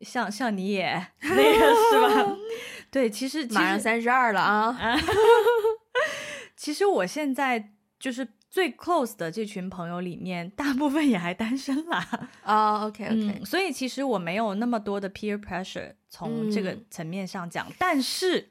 [0.02, 2.36] 像像你也 那个是吧？
[2.90, 4.76] 对，其实，其实马上三十二了啊。
[6.54, 8.28] 其实我现在就是。
[8.54, 12.08] 最 close 的这群朋友里面，大部分也还单身啦。
[12.46, 17.68] 哦、oh，OK OK，嗯，所以其实我没有那么多的 peer pressure，从这个层面上讲。
[17.68, 18.50] 嗯、但是，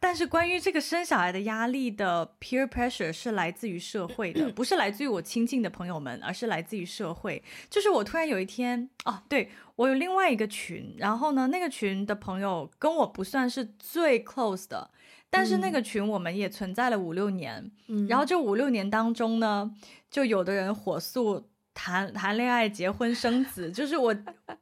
[0.00, 7.44] 但是关于这个生小孩的压力的 peer pressure 是来自于社会的， 不是来自于我亲近的朋友们，而是来自于社会。
[7.68, 14.90] 就是我突然有一天，哦，对，我有另外一个群，然后呢，那个群的朋友跟我不算是最 close 的。
[15.30, 19.70] 但是那个群我们也存在了五六年，嗯，然后这五六年当中呢，
[20.10, 24.16] 就有的人火速谈谈恋爱、结婚、生子，就是我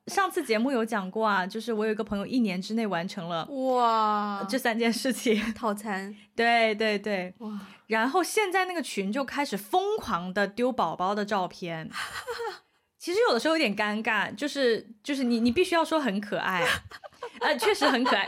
[0.08, 11.88] 上次节目有讲过啊，就是我有一个朋友一年之内完成了哇这三件事情套餐，对对对哇，然后现在那个群就开始疯狂的丢宝宝的照片，
[12.98, 16.62] 其实有的时候有点尴尬，就是就是你你必须要说很可爱，
[17.40, 18.26] 呃，确实很可爱。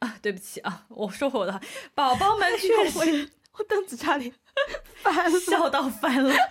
[0.00, 1.60] 啊，对不起啊，我说我的
[1.94, 4.32] 宝宝们 确实，我凳子差点
[5.02, 6.34] 翻了，笑到翻了。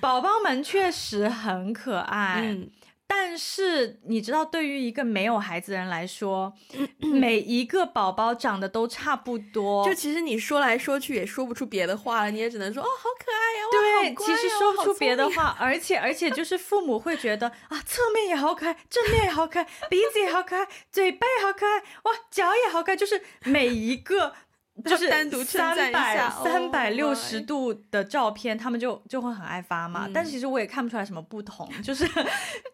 [0.00, 2.42] 宝宝们确实很可爱。
[2.42, 2.70] 嗯
[3.16, 6.52] 但是你知道，对于一个没有孩子的人来说，
[6.98, 9.84] 每一个宝宝长得都差不多。
[9.86, 24.34] 就其实你说来说去也说不出别的话了，你也只能说哦，好可爱呀，对，哇，其实说不出别的话，而且而且就是父母会觉得啊，侧面也好可爱，正面也好可爱，鼻子也好可爱，嘴巴也好可爱，哇，脚也好可爱，就是每一个。
[24.84, 30.06] 就是单独三百三百六十度的照片，他们就就会很爱发嘛。
[30.08, 32.04] 嗯、但是其实我也看不出来什么不同，就是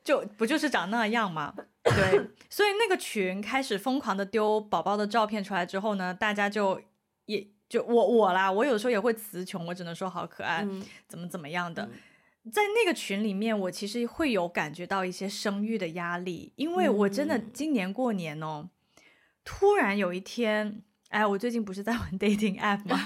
[0.02, 1.54] 就不就是长那样嘛。
[1.84, 6.80] 对，所以那个群开始疯狂的丢宝宝的照片出来之后呢，大家就
[7.26, 11.86] 也就我我啦，我有时候也会词穷，我只能说好可爱，嗯、怎么怎么样的。
[12.50, 18.70] 在那个群里面，我其实会有感觉到一些生育的压力，因为我真的今年过年哦，
[19.44, 20.80] 突然有一天。
[21.10, 22.98] 哎，我最近不是在玩 dating app 吗？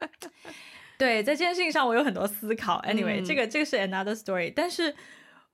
[0.98, 2.82] 对，在这件事情上我有很多思考。
[2.82, 4.52] Anyway，、嗯、这个这个是 another story。
[4.54, 4.94] 但是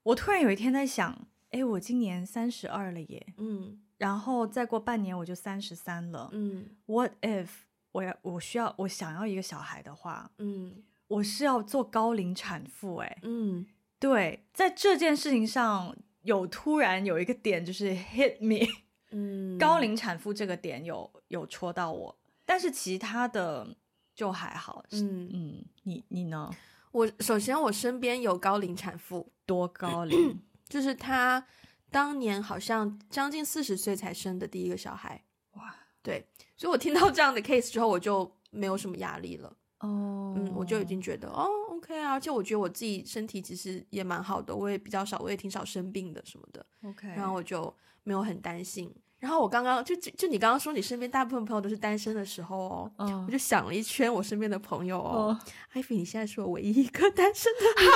[0.03, 7.49] 我突然有一天在想，哎，我今年三十二了耶，嗯，然后再过半年我就三十三了，嗯，What if
[7.93, 13.67] 我要我需要我想要一个小孩的话，嗯，我是要做高龄产妇，哎，嗯，
[13.99, 18.67] 对，在这件事情上有突然有一个点就是 hit me。
[19.17, 23.77] 嗯，高龄产妇这个点有有戳到我，但是其他的
[24.13, 24.85] 就还好。
[24.91, 26.51] 嗯嗯，你你呢？
[26.91, 30.41] 我首先我身边有高龄产妇，多高龄？
[30.69, 31.47] 就是她
[31.91, 35.25] 当年好像将近四十岁才生的第一个小孩。
[35.53, 39.57] 哇，对，所以我听到这样的 case 之后，我就没有什么压力了。
[39.81, 46.65] 哦，嗯，我就已经觉得哦，OK 啊，而且我觉得我自己身体其实也蛮好的，我也比较少，我也挺少生病的什么的。
[46.85, 47.73] OK，然后我就
[48.03, 48.95] 没有很担心。
[49.25, 53.25] 然后我刚刚就就就你刚刚说你身边大部分朋友都是单身的时候哦，oh.
[53.27, 55.39] 我就想了一圈我身边的朋友哦，
[55.73, 57.89] 艾菲，你现在是我唯一一个单身的女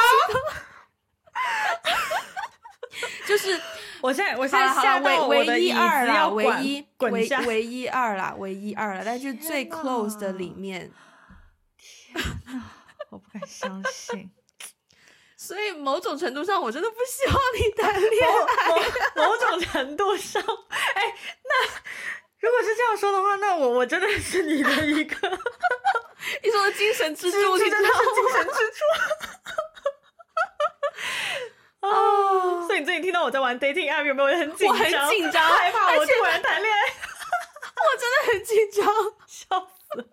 [3.26, 3.60] 就是
[4.00, 10.90] 我现在我现在吓到我的椅子要滚，唯一滚下，唯一二啦，唯一二啦，但是最 close 的里面，
[11.76, 12.62] 天哪，
[13.10, 14.30] 我不敢相信。
[15.40, 18.32] 所以某种程度上，我真的不希望你谈 恋爱。
[18.68, 18.76] 某
[19.24, 21.64] 某种程度上，哎、欸，那
[22.40, 25.16] 如果是这样说的话，那我我真的是你的一个，
[26.42, 28.84] 你说的精神支柱，你真的是精神支柱。
[31.86, 32.64] 啊、哦！
[32.66, 34.76] 所以你最近听到我在玩 dating app 有没有很紧张？
[34.76, 36.80] 我很紧张，害怕我突然谈恋爱。
[37.78, 38.84] 我真的很紧张，
[39.28, 40.04] 笑死了。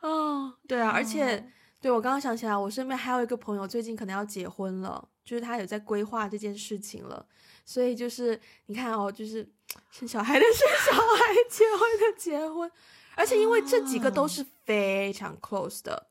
[0.00, 1.44] 哦，对啊，而且
[1.84, 7.26] 对我刚刚想起来，我身边还有一个朋友，最近可能要结婚了，就是他有在规划这件事情了。
[7.62, 9.46] 所以就是你看哦，就是
[9.90, 12.70] 生小孩的生小孩，结婚的结婚，
[13.14, 16.06] 而且因为这几个都是非常 close 的，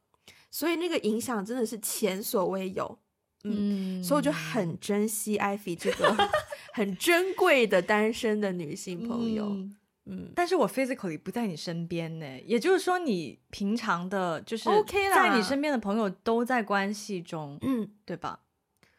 [0.51, 2.99] 所以那个影响真的是前所未有。
[3.43, 6.15] 嗯，所以我就很珍惜艾菲这个
[6.73, 9.47] 很珍贵的单身的女性朋友。
[9.47, 14.69] 嗯，嗯，但是我 physically 不在你身边呢，也就是说，你平常的，就是
[15.13, 18.39] 在你身边的朋友都在关系中，嗯，对吧？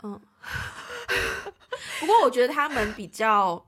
[0.02, 0.20] 嗯。
[2.00, 3.66] 不过我觉得他们比较。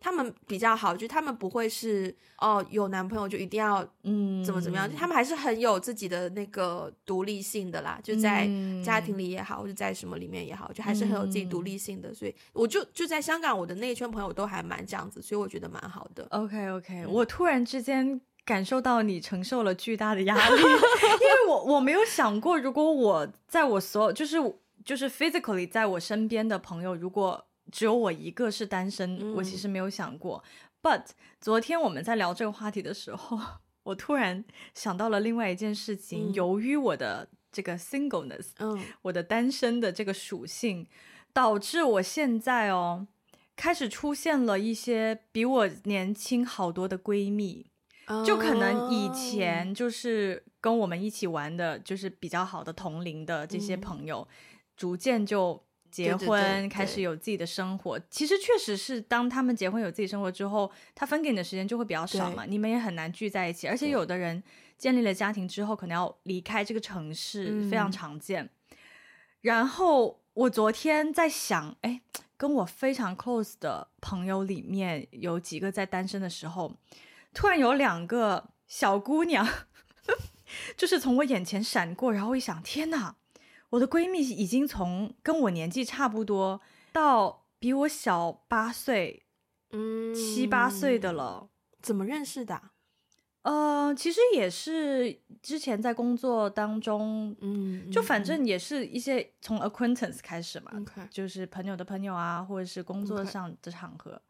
[0.00, 8.48] 他们比较好，就他们不会是哦，有男朋友就一定要嗯怎么怎么样，嗯、他们还是很有自己的那个独立性的啦，就在
[8.82, 12.08] 家庭里也好，嗯、或者在什么里面也好，就还是很有自己独立性的。
[12.08, 16.26] 嗯、所以我就就在香港，我的那一圈朋友都还蛮这样子，所以我觉得蛮好的。
[16.30, 24.38] OK OK，、嗯、我突然之间感受到你承受了巨大的压力， 因为我我没有想过，如果我在我所有就是
[24.82, 27.44] 就是 physically 在我身边的朋友，如果。
[27.70, 30.42] 只有我一个是单身，嗯、我其实没有想过。
[30.82, 31.04] But
[31.40, 33.38] 昨天我们在聊这个话题的时候，
[33.82, 36.30] 我突然想到了另外一件事情。
[36.30, 40.86] 嗯、由于我的这个 singleness，嗯，我的单身的这个属性，
[41.32, 43.06] 导致我现在哦，
[43.54, 47.66] 开始出现了一些比我年轻好多的闺蜜。
[48.06, 54.34] 哦、就可能以前就是跟我们一起玩的，就是比较好的同龄的这些朋友，嗯、
[54.76, 55.62] 逐渐就。
[55.90, 63.68] 结婚开始有自己的生活，其实确实是当他们结婚有自己生活之后，他分给你的时间就会比较少嘛，你们也很难聚在一起。
[63.68, 64.42] 而且有的人
[64.78, 68.48] 建立了家庭之后，可能要离开这个城市，非常常见。
[69.40, 72.00] 然后我昨天在想，哎，
[72.36, 76.76] 跟我非常 close 的朋友里面有几个在单身的时候，
[77.34, 79.46] 突然有两个小姑娘，
[80.76, 83.16] 就是从我眼前闪过，然后一想，天哪！
[83.70, 86.60] 我的闺蜜已经从跟我年纪差不多
[86.92, 89.24] 到比我小八岁，
[89.70, 91.48] 嗯，七八岁的了。
[91.80, 92.60] 怎么认识的？
[93.42, 101.08] 呃，其实也是之前在工作当中，嗯，就反正也是一些从 acquaintance 开始嘛，Okay.
[101.08, 104.10] 就是朋友的朋友啊，或者是工作上的场合。
[104.10, 104.20] Okay.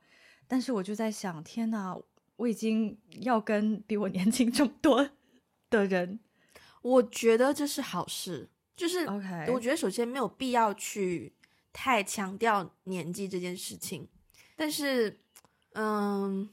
[0.47, 1.99] 但是我就在想，天哪，
[2.37, 5.11] 我已经要跟比我年轻这么多
[5.71, 6.21] 的人，
[6.83, 8.49] 我觉得这是好事。
[8.81, 9.07] 就是.
[9.53, 11.31] 我觉得首先没有必要去
[11.71, 14.09] 太强调年纪这件事情，
[14.57, 15.21] 但是，
[15.75, 16.49] 嗯，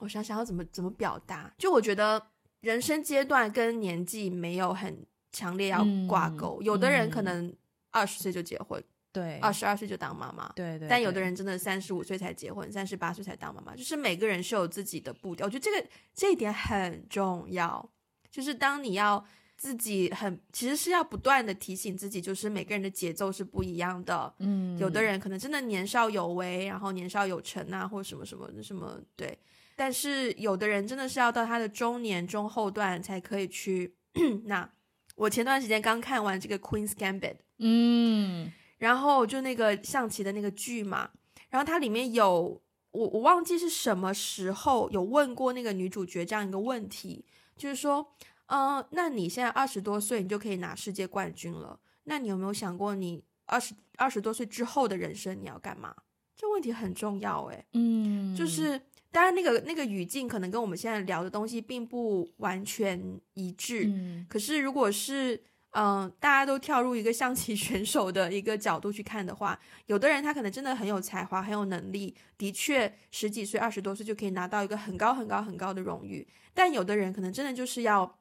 [0.00, 2.22] 我想想要怎么怎么表达，就我觉得
[2.60, 7.50] 人生阶段跟年纪没有很强烈要挂钩，嗯、有的人可能
[7.90, 17.90] 二十岁就结婚，对、嗯，二十二岁就当妈妈，对，对对，但有的人真的三十五岁才结婚，三十八岁才当妈妈，就是每个人是有自己的步调，我觉得这个这一点很重要，
[18.30, 19.24] 就是当你要。
[19.60, 24.32] 自己很其实是要不断的提醒自己，就是每个人的节奏是不一样的。
[24.38, 29.38] 嗯，有的人可能真的年少有为，然后年少有成啊，或什么什么什么对。
[29.76, 33.94] 但是有的人真的是要到他的中年中后段才可以去。
[34.46, 34.66] 那
[35.14, 41.10] 我前段时间刚看完这个 Queen's Gambit，嗯，然后就那个象棋的那个剧嘛，
[41.50, 47.26] 然后它里面有我我忘记是什么时候有问过那个女主角这样一个问题，
[47.58, 48.14] 就是说。
[48.50, 51.78] 嗯、呃，那你现在二十多岁，你就可以拿世界冠军了。
[52.04, 55.94] 那你有没有想过，你二十二十多岁之后的人生你要干嘛？
[56.36, 57.64] 这问题很重要，诶。
[57.74, 58.80] 嗯，就是
[59.12, 63.84] 当然那个那个语境可能跟我们现在聊的东西并不完全一致。
[63.86, 65.36] 嗯，可是如果是
[65.72, 76.26] 嗯、呃，大家都跳入一个象棋 选手的一个角度去看的话，有的人他可能真的很有才华，很有能力，的确十几岁、二十多岁就可以拿到一个很高很高很高的荣誉。
[76.54, 78.18] 但有的人可能真的就是要。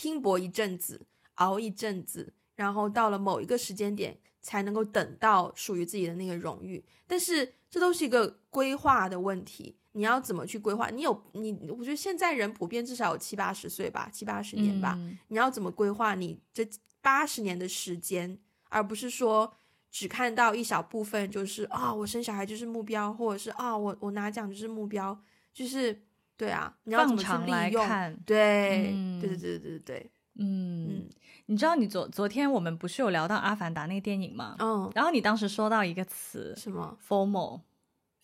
[0.00, 0.98] 拼搏一阵子，
[1.34, 6.82] 熬一阵子，然后到了某一个时间点，才能够等到属于自己的那个荣誉。
[7.06, 10.88] 但是这都是一个规划的问题，你要怎么去规划？
[10.88, 14.94] 你有你，我觉得现在人普遍至少有七八十岁吧，七八十年吧。
[14.96, 16.66] 嗯、你要怎么规划你这
[17.02, 18.38] 八十年的时间，
[18.70, 19.52] 而不是说
[19.90, 25.22] 只看到一小部分，就是啊、哦，我生小孩就是目标，或者是啊、哦，我我拿奖就是目标，
[25.52, 26.04] 就是。
[26.40, 27.86] 对啊，你要怎么去利用？
[28.24, 31.08] 对，嗯、对对对对对对，嗯，嗯
[31.46, 34.56] 你知道你昨昨天我们不是有聊到《阿凡达》那个电影吗？
[34.58, 36.96] 嗯，然后你当时说到一个词，什么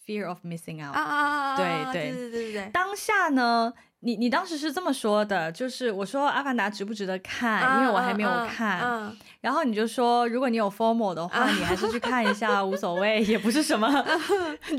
[0.06, 0.94] ？FOMO，Fear of Missing Out。
[0.94, 1.56] 啊啊啊啊！
[1.56, 2.70] 对对对对对对。
[2.72, 8.78] 当下呢，你你当时是这么说的，就是我说《阿凡达》值不值得看，啊、因为我还没有看。
[8.80, 13.88] 啊啊、然后你就说，如果你有 formal 的话，啊、你还是去看一下，无所谓，也不是什么，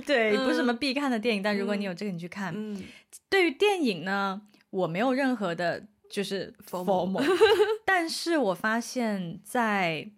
[0.06, 1.44] 对，嗯、不是什么必看的电影。
[1.44, 2.54] 但如果你有这个，你去看。
[2.56, 2.84] 嗯。
[3.30, 5.84] 对于电影呢，我没有任何的。
[6.10, 7.22] 就是 formal，
[7.84, 10.10] 但是我发现，在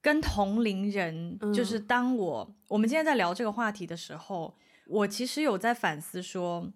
[0.00, 4.54] 跟同龄人，嗯、就是当我我们今天在聊这个话题的时候，
[4.86, 6.72] 我其实有在反思说，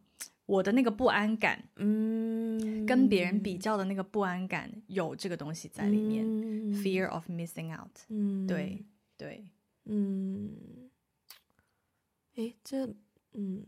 [0.47, 8.85] 我的那个不安感，嗯，跟别人比较的那个不安感，有这个东西在里面、嗯、，fear of missing out，嗯，对
[9.17, 9.45] 对，
[9.85, 10.91] 嗯，
[12.35, 12.87] 诶，这，
[13.33, 13.65] 嗯。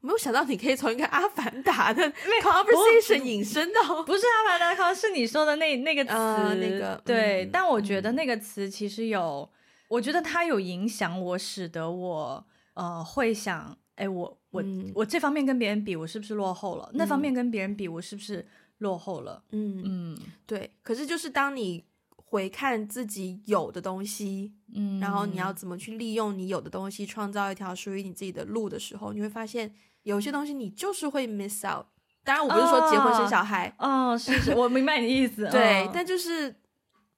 [0.00, 2.02] 没有想到你可以从一个阿凡达的
[2.42, 7.44] conversation 引申到不是阿凡达，可能是你说的那那个词，呃、那个对。
[7.44, 16.88] 嗯、但我觉得那个词其实有，嗯、我觉得它有影响我，使得我呃会想，哎，我我、嗯、我这方面跟别人比，我是不是落后了？
[16.92, 18.46] 嗯、那方面跟别人比，我是不是
[18.78, 19.42] 落后了？
[19.50, 20.70] 嗯嗯，对。
[20.82, 21.84] 可是就是当你
[22.30, 29.74] 回看自己有的东西，嗯，然后你要怎么去利用你有的东西，创造一条属于你自己的路的时候，你会发现。
[30.04, 31.84] 有些东西你就是会 miss out，
[32.24, 36.54] 当然我不是说结婚生小孩，哦，哦，是是，我明白你的意思， 对，哦、但就是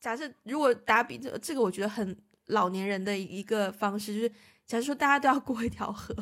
[0.00, 4.28] 假设如果打比这这个，我觉得很老年人的一个方式，就是
[4.66, 6.12] 假设说大家都要过一条河，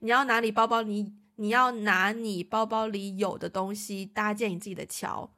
[0.00, 5.32] 你要拿你包包里，你要拿你包包里有的东西搭建你自己的桥，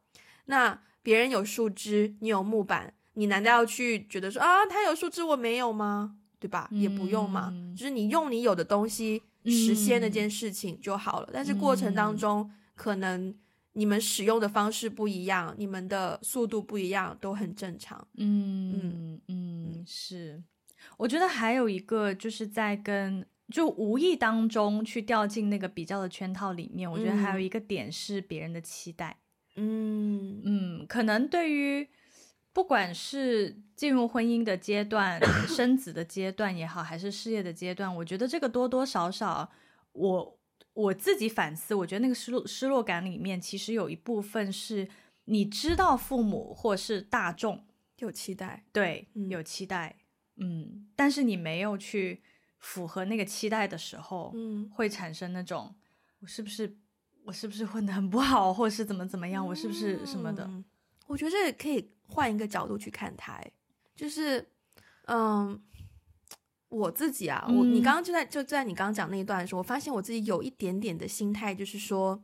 [0.46, 6.16] 那别人有树枝，你有木板，你难道要去觉得说啊，他有树枝我没有吗？
[6.40, 6.68] 对吧？
[6.72, 9.22] 也不用嘛，嗯、就是你用你有的东西。
[9.48, 13.32] 实现那件事情就好了，嗯、但是过程当中、嗯、可能
[13.74, 18.04] 你们使用的方式不一样，你们的速度不一样，都很正常。
[18.16, 20.42] 嗯嗯嗯，是。
[20.96, 29.16] 我觉得还有一个就是在跟就无意当中去掉进那个比较的圈套里面，我觉得还有一个点是别人的期待。
[29.56, 31.88] 嗯嗯，可能对于。
[32.52, 39.52] 不管是进入婚姻的阶段、 生子的阶段也好，还是事业的阶段，我觉得这个多多少少，
[39.92, 40.38] 我
[40.72, 44.88] 我自己反思，我觉得那个失落失落感里面，其实有一部分是
[45.26, 47.62] 你知道父母或是大众
[47.98, 49.94] 有期待，对，嗯、有期待，
[50.36, 52.22] 嗯，但是你没有去
[52.58, 55.74] 符合那个期待的时候，嗯，会产生那种
[56.20, 56.78] 我是不是
[57.26, 60.44] 我是不是混得很不好，或是怎么怎么样，我是不是什么的？
[60.44, 60.64] 嗯、
[61.06, 61.90] 我觉得这可以。
[62.08, 63.36] 换一个角度去看他，
[63.96, 64.48] 就是，
[65.06, 65.60] 嗯，
[66.68, 72.22] 我自己啊，我你刚刚就在就在你刚刚讲那一段的时候，我发现我自己有一点点的心态，就是说，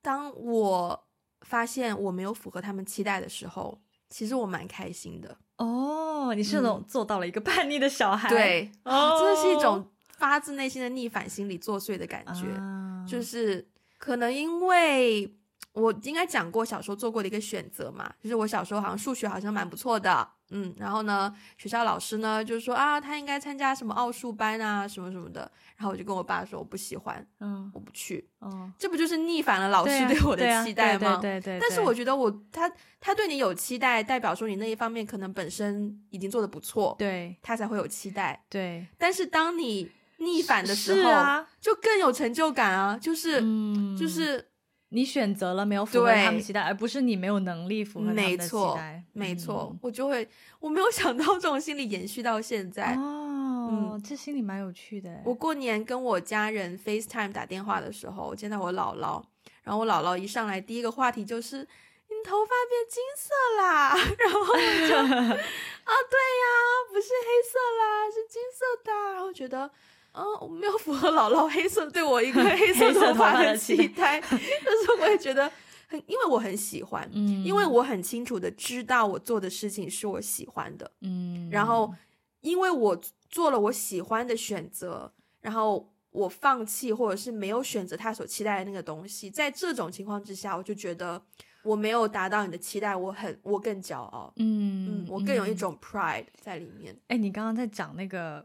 [0.00, 1.06] 当我
[1.42, 3.78] 发现我没有符合他们期待的时候，
[4.08, 5.36] 其实我蛮开心的。
[5.58, 9.86] 哦，你是那种做到了一个叛逆的小孩，嗯、对，哦， 这是一种
[10.16, 13.69] 发自内心的逆反心理作祟的感觉，啊、就是
[14.00, 15.36] 可能因为。
[15.72, 31.18] 我应该讲过小时候做过的一个选择嘛，就是我小时候好像数学好像蛮不错的，嗯，然后呢，学校老师呢就是说啊，他应该参加什么奥数班啊，什么什么的，然后我就跟我爸说我不喜欢，嗯，我不去，嗯，这不就是逆反了老师对我的期待吗？
[31.22, 31.56] 对对。
[31.60, 38.84] 但是我觉得我他他对你有期待，代表说你那一方面可能本身已经做的不错，对，他才会有期待，对。
[38.98, 39.88] 但是当你
[40.20, 44.46] 逆反的时候，啊、就更有成就感啊，就是，嗯、就是。
[44.92, 49.04] 你选择了没有符合他们期待，而不是你没有能力符合他们的期待。
[49.12, 52.96] 没错，没错，我就会，我没有想到这种心理延续到现在。
[52.96, 55.08] 哦，嗯，这心里蛮有趣的。
[55.24, 59.22] 我过年跟我家人 FaceTime 打电话的时候，我见到我姥姥，
[59.62, 64.56] 然后我姥姥一上来第一个话题就是你头发变金色啦， 然后我
[64.88, 66.44] 就 啊，对呀，
[66.90, 69.70] 不是黑色啦，是金色的，然后觉得。
[70.12, 75.50] 嗯，我没有符合姥姥黑色对我一个 黑色头发的期待， 但是我也觉得
[75.88, 81.92] 很，因为我很喜欢，嗯，因为我很清楚的知道我做的事情是我喜欢的，嗯，然后
[82.40, 91.22] 因为我做了我喜欢的选择，然后我放弃或者是没有选择他所期待的那个东西，在这种情况之下，我就觉得
[91.62, 96.98] 我没有达到你的期待，我很我更骄傲，嗯嗯，我更有一种 pride 在里面。
[97.06, 98.44] 哎，你刚刚在讲那个。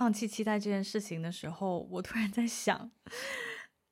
[0.00, 2.90] 放弃期待这件事情的时候，我突然在想，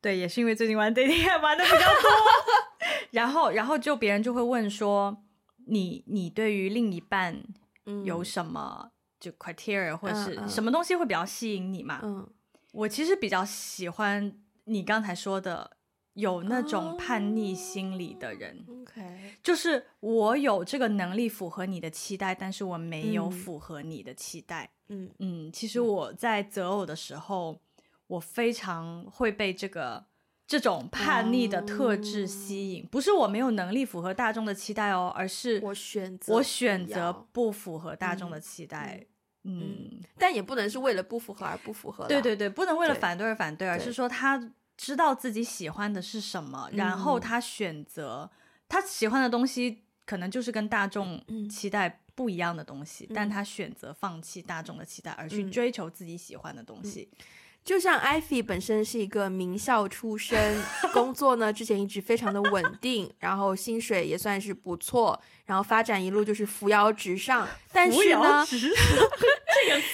[0.00, 2.10] 对，也是因为最近玩 dating app 玩的比较多，
[3.12, 5.22] 然后，然后就别人就会问说，
[5.66, 7.44] 你你对于另一半
[8.06, 8.90] 有什么
[9.20, 12.00] 就 criteria、嗯、或者是什么东西会比较吸引你嘛？
[12.02, 12.26] 嗯，
[12.72, 14.32] 我其实比较喜欢
[14.64, 15.76] 你刚才说的。
[16.18, 18.64] 有那种叛逆心理的人。
[18.68, 18.78] Oh,
[19.42, 24.70] 就是我有这个能力符合你的期待，但是我没有符合你的期待。
[24.88, 27.60] 嗯嗯，其实我在择偶的时候，
[28.06, 30.06] 我非常会被这个。
[30.50, 39.04] 这种叛逆的特质吸引，不是我没有能力符合大众的期待哦，而是我选择我选择不符合大众的期待。
[39.44, 42.06] 嗯，嗯，但也不能是为了不符合而不符合。
[42.06, 44.38] 对对对，不能为了反对而反对，而是说他
[44.78, 48.30] 知道自己喜欢的是什么，然后他选择
[48.68, 51.20] 他喜欢的东西，可能就是跟大众
[51.50, 57.10] 期待不一样的东西，但他选择放弃大众的期待，而去追求自己喜欢的东西。
[57.64, 60.62] 就像 Ivy 本身是一个名校出身，
[60.94, 67.46] 工作呢之前一直非常的稳定，然后薪水也算是不错，然后发展一路就是扶摇直上。
[67.70, 68.46] 但是呢，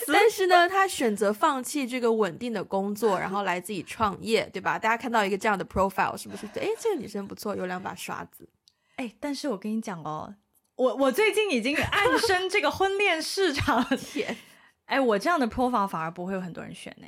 [0.07, 4.79] 但是呢，他选择放弃这个稳定的工作，然后来自己创业，对吧？
[4.79, 6.47] 大家看到一个这样的 profile，是不是？
[6.59, 8.49] 哎，这个女生不错，有两把刷子。
[8.97, 10.35] 哎，但是我跟你讲哦，
[10.77, 14.37] 我我最近已经暗生这个婚恋市场天，
[14.87, 17.07] 哎，我这样的 profile 反而不会有很多人选呢。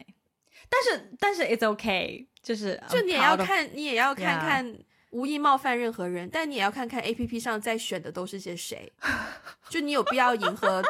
[0.69, 4.77] 但是但是 it's okay，就是就你也要看，你也要看看，
[5.11, 8.93] 无意冒犯任何人但你也要看看 APP 上在选的都是些谁，
[9.71, 10.83] 就你有必要迎合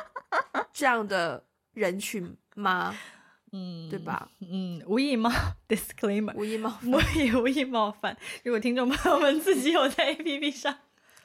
[0.73, 1.45] 这样的
[1.77, 2.97] 人群吗？
[3.53, 4.29] 嗯，对吧？
[4.41, 5.31] 嗯，无意冒
[5.69, 8.17] disclaimer，无意冒犯，我也无意冒犯。
[8.43, 10.77] 如果听众朋友们自己有在 APP 上，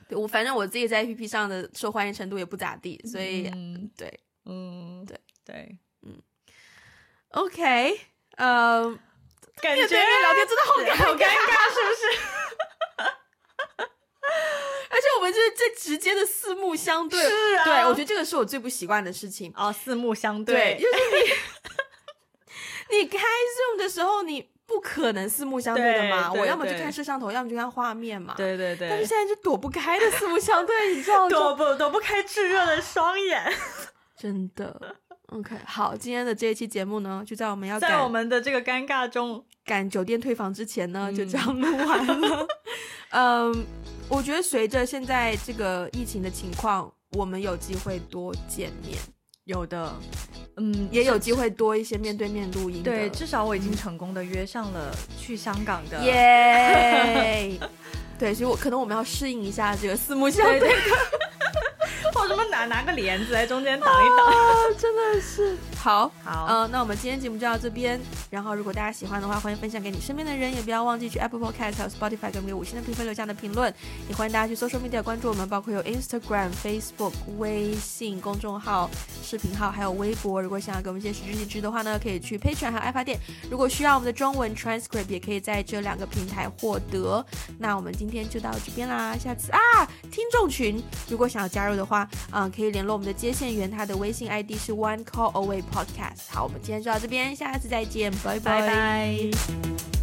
[0.08, 6.22] 对我反正我自己在 APP 上的受欢迎程度也不咋地，所以、嗯、对，嗯，对对，嗯
[7.30, 7.99] ，OK。
[8.38, 8.84] 呃，
[9.62, 12.51] 感觉聊天真的好尴好尴尬，是不是？
[14.89, 19.51] 而且我们就是最直接的四目相对，是啊，对，我觉得这个是我最不习惯的事情。
[19.55, 20.97] 哦，四目相对，对就是
[22.89, 31.30] 你， 你开 Zoom 的时候，你不可能四目相对的嘛，我要么就看摄像头，要么就看画面嘛，对对对，但是现在就躲不开的四目相对，你知道吗？
[31.30, 33.53] 躲不躲不开炙热的双眼，
[34.17, 34.95] 真的。
[35.28, 39.45] OK，好，今天的这一期节目呢，就在我们要在我们的这个尴尬中。
[39.63, 42.47] 赶酒店退房之前呢，嗯、就这样录完了。
[43.11, 43.65] 嗯，
[44.12, 48.97] 我觉得随着现在这个疫情的情况，我们有机会多见面，
[49.45, 49.95] 有的，
[50.57, 52.84] 嗯，也有机会多一些面对面录音。
[52.84, 57.57] 对，至少我已经成功的约上了去香港的耶。
[58.20, 60.59] 对，所以我可能我们要适应一下这个四目相对。
[60.59, 64.34] 对对或什么拿拿个帘子在中间挡一挡，啊，
[64.78, 66.45] 真的是好好。
[66.47, 67.99] 嗯、呃，那我们今天节目就到这边。
[68.30, 73.74] 然后，如果大家喜欢的话，欢迎分享给你身边的人，也不要忘记去 Apple Podcast 还有 Spotify 给我们五星的评分，留下的评论。
[74.07, 78.88] 也欢迎大家去 Social Media 关注我们，包括有 Instagram、Facebook、微信公众号、
[79.24, 80.39] 视频号，还有微博。
[80.39, 83.19] 如果想要给我们一些实质支持的话呢，可以去 Patreon 和爱发店。
[83.49, 87.26] 如果需要我们的中文 transcript，也可以在这两个平台获得。
[87.57, 89.59] 那我们今天就到这边啦，下次啊，
[90.11, 92.07] 听众群如果想要加入的话。
[92.32, 96.30] 嗯，可以联络我们的接线员，他的微信 ID 是 One Call Away Podcast。
[96.30, 98.62] 好，我们今天就到这边，下次再见，拜拜。
[98.62, 100.01] 拜拜。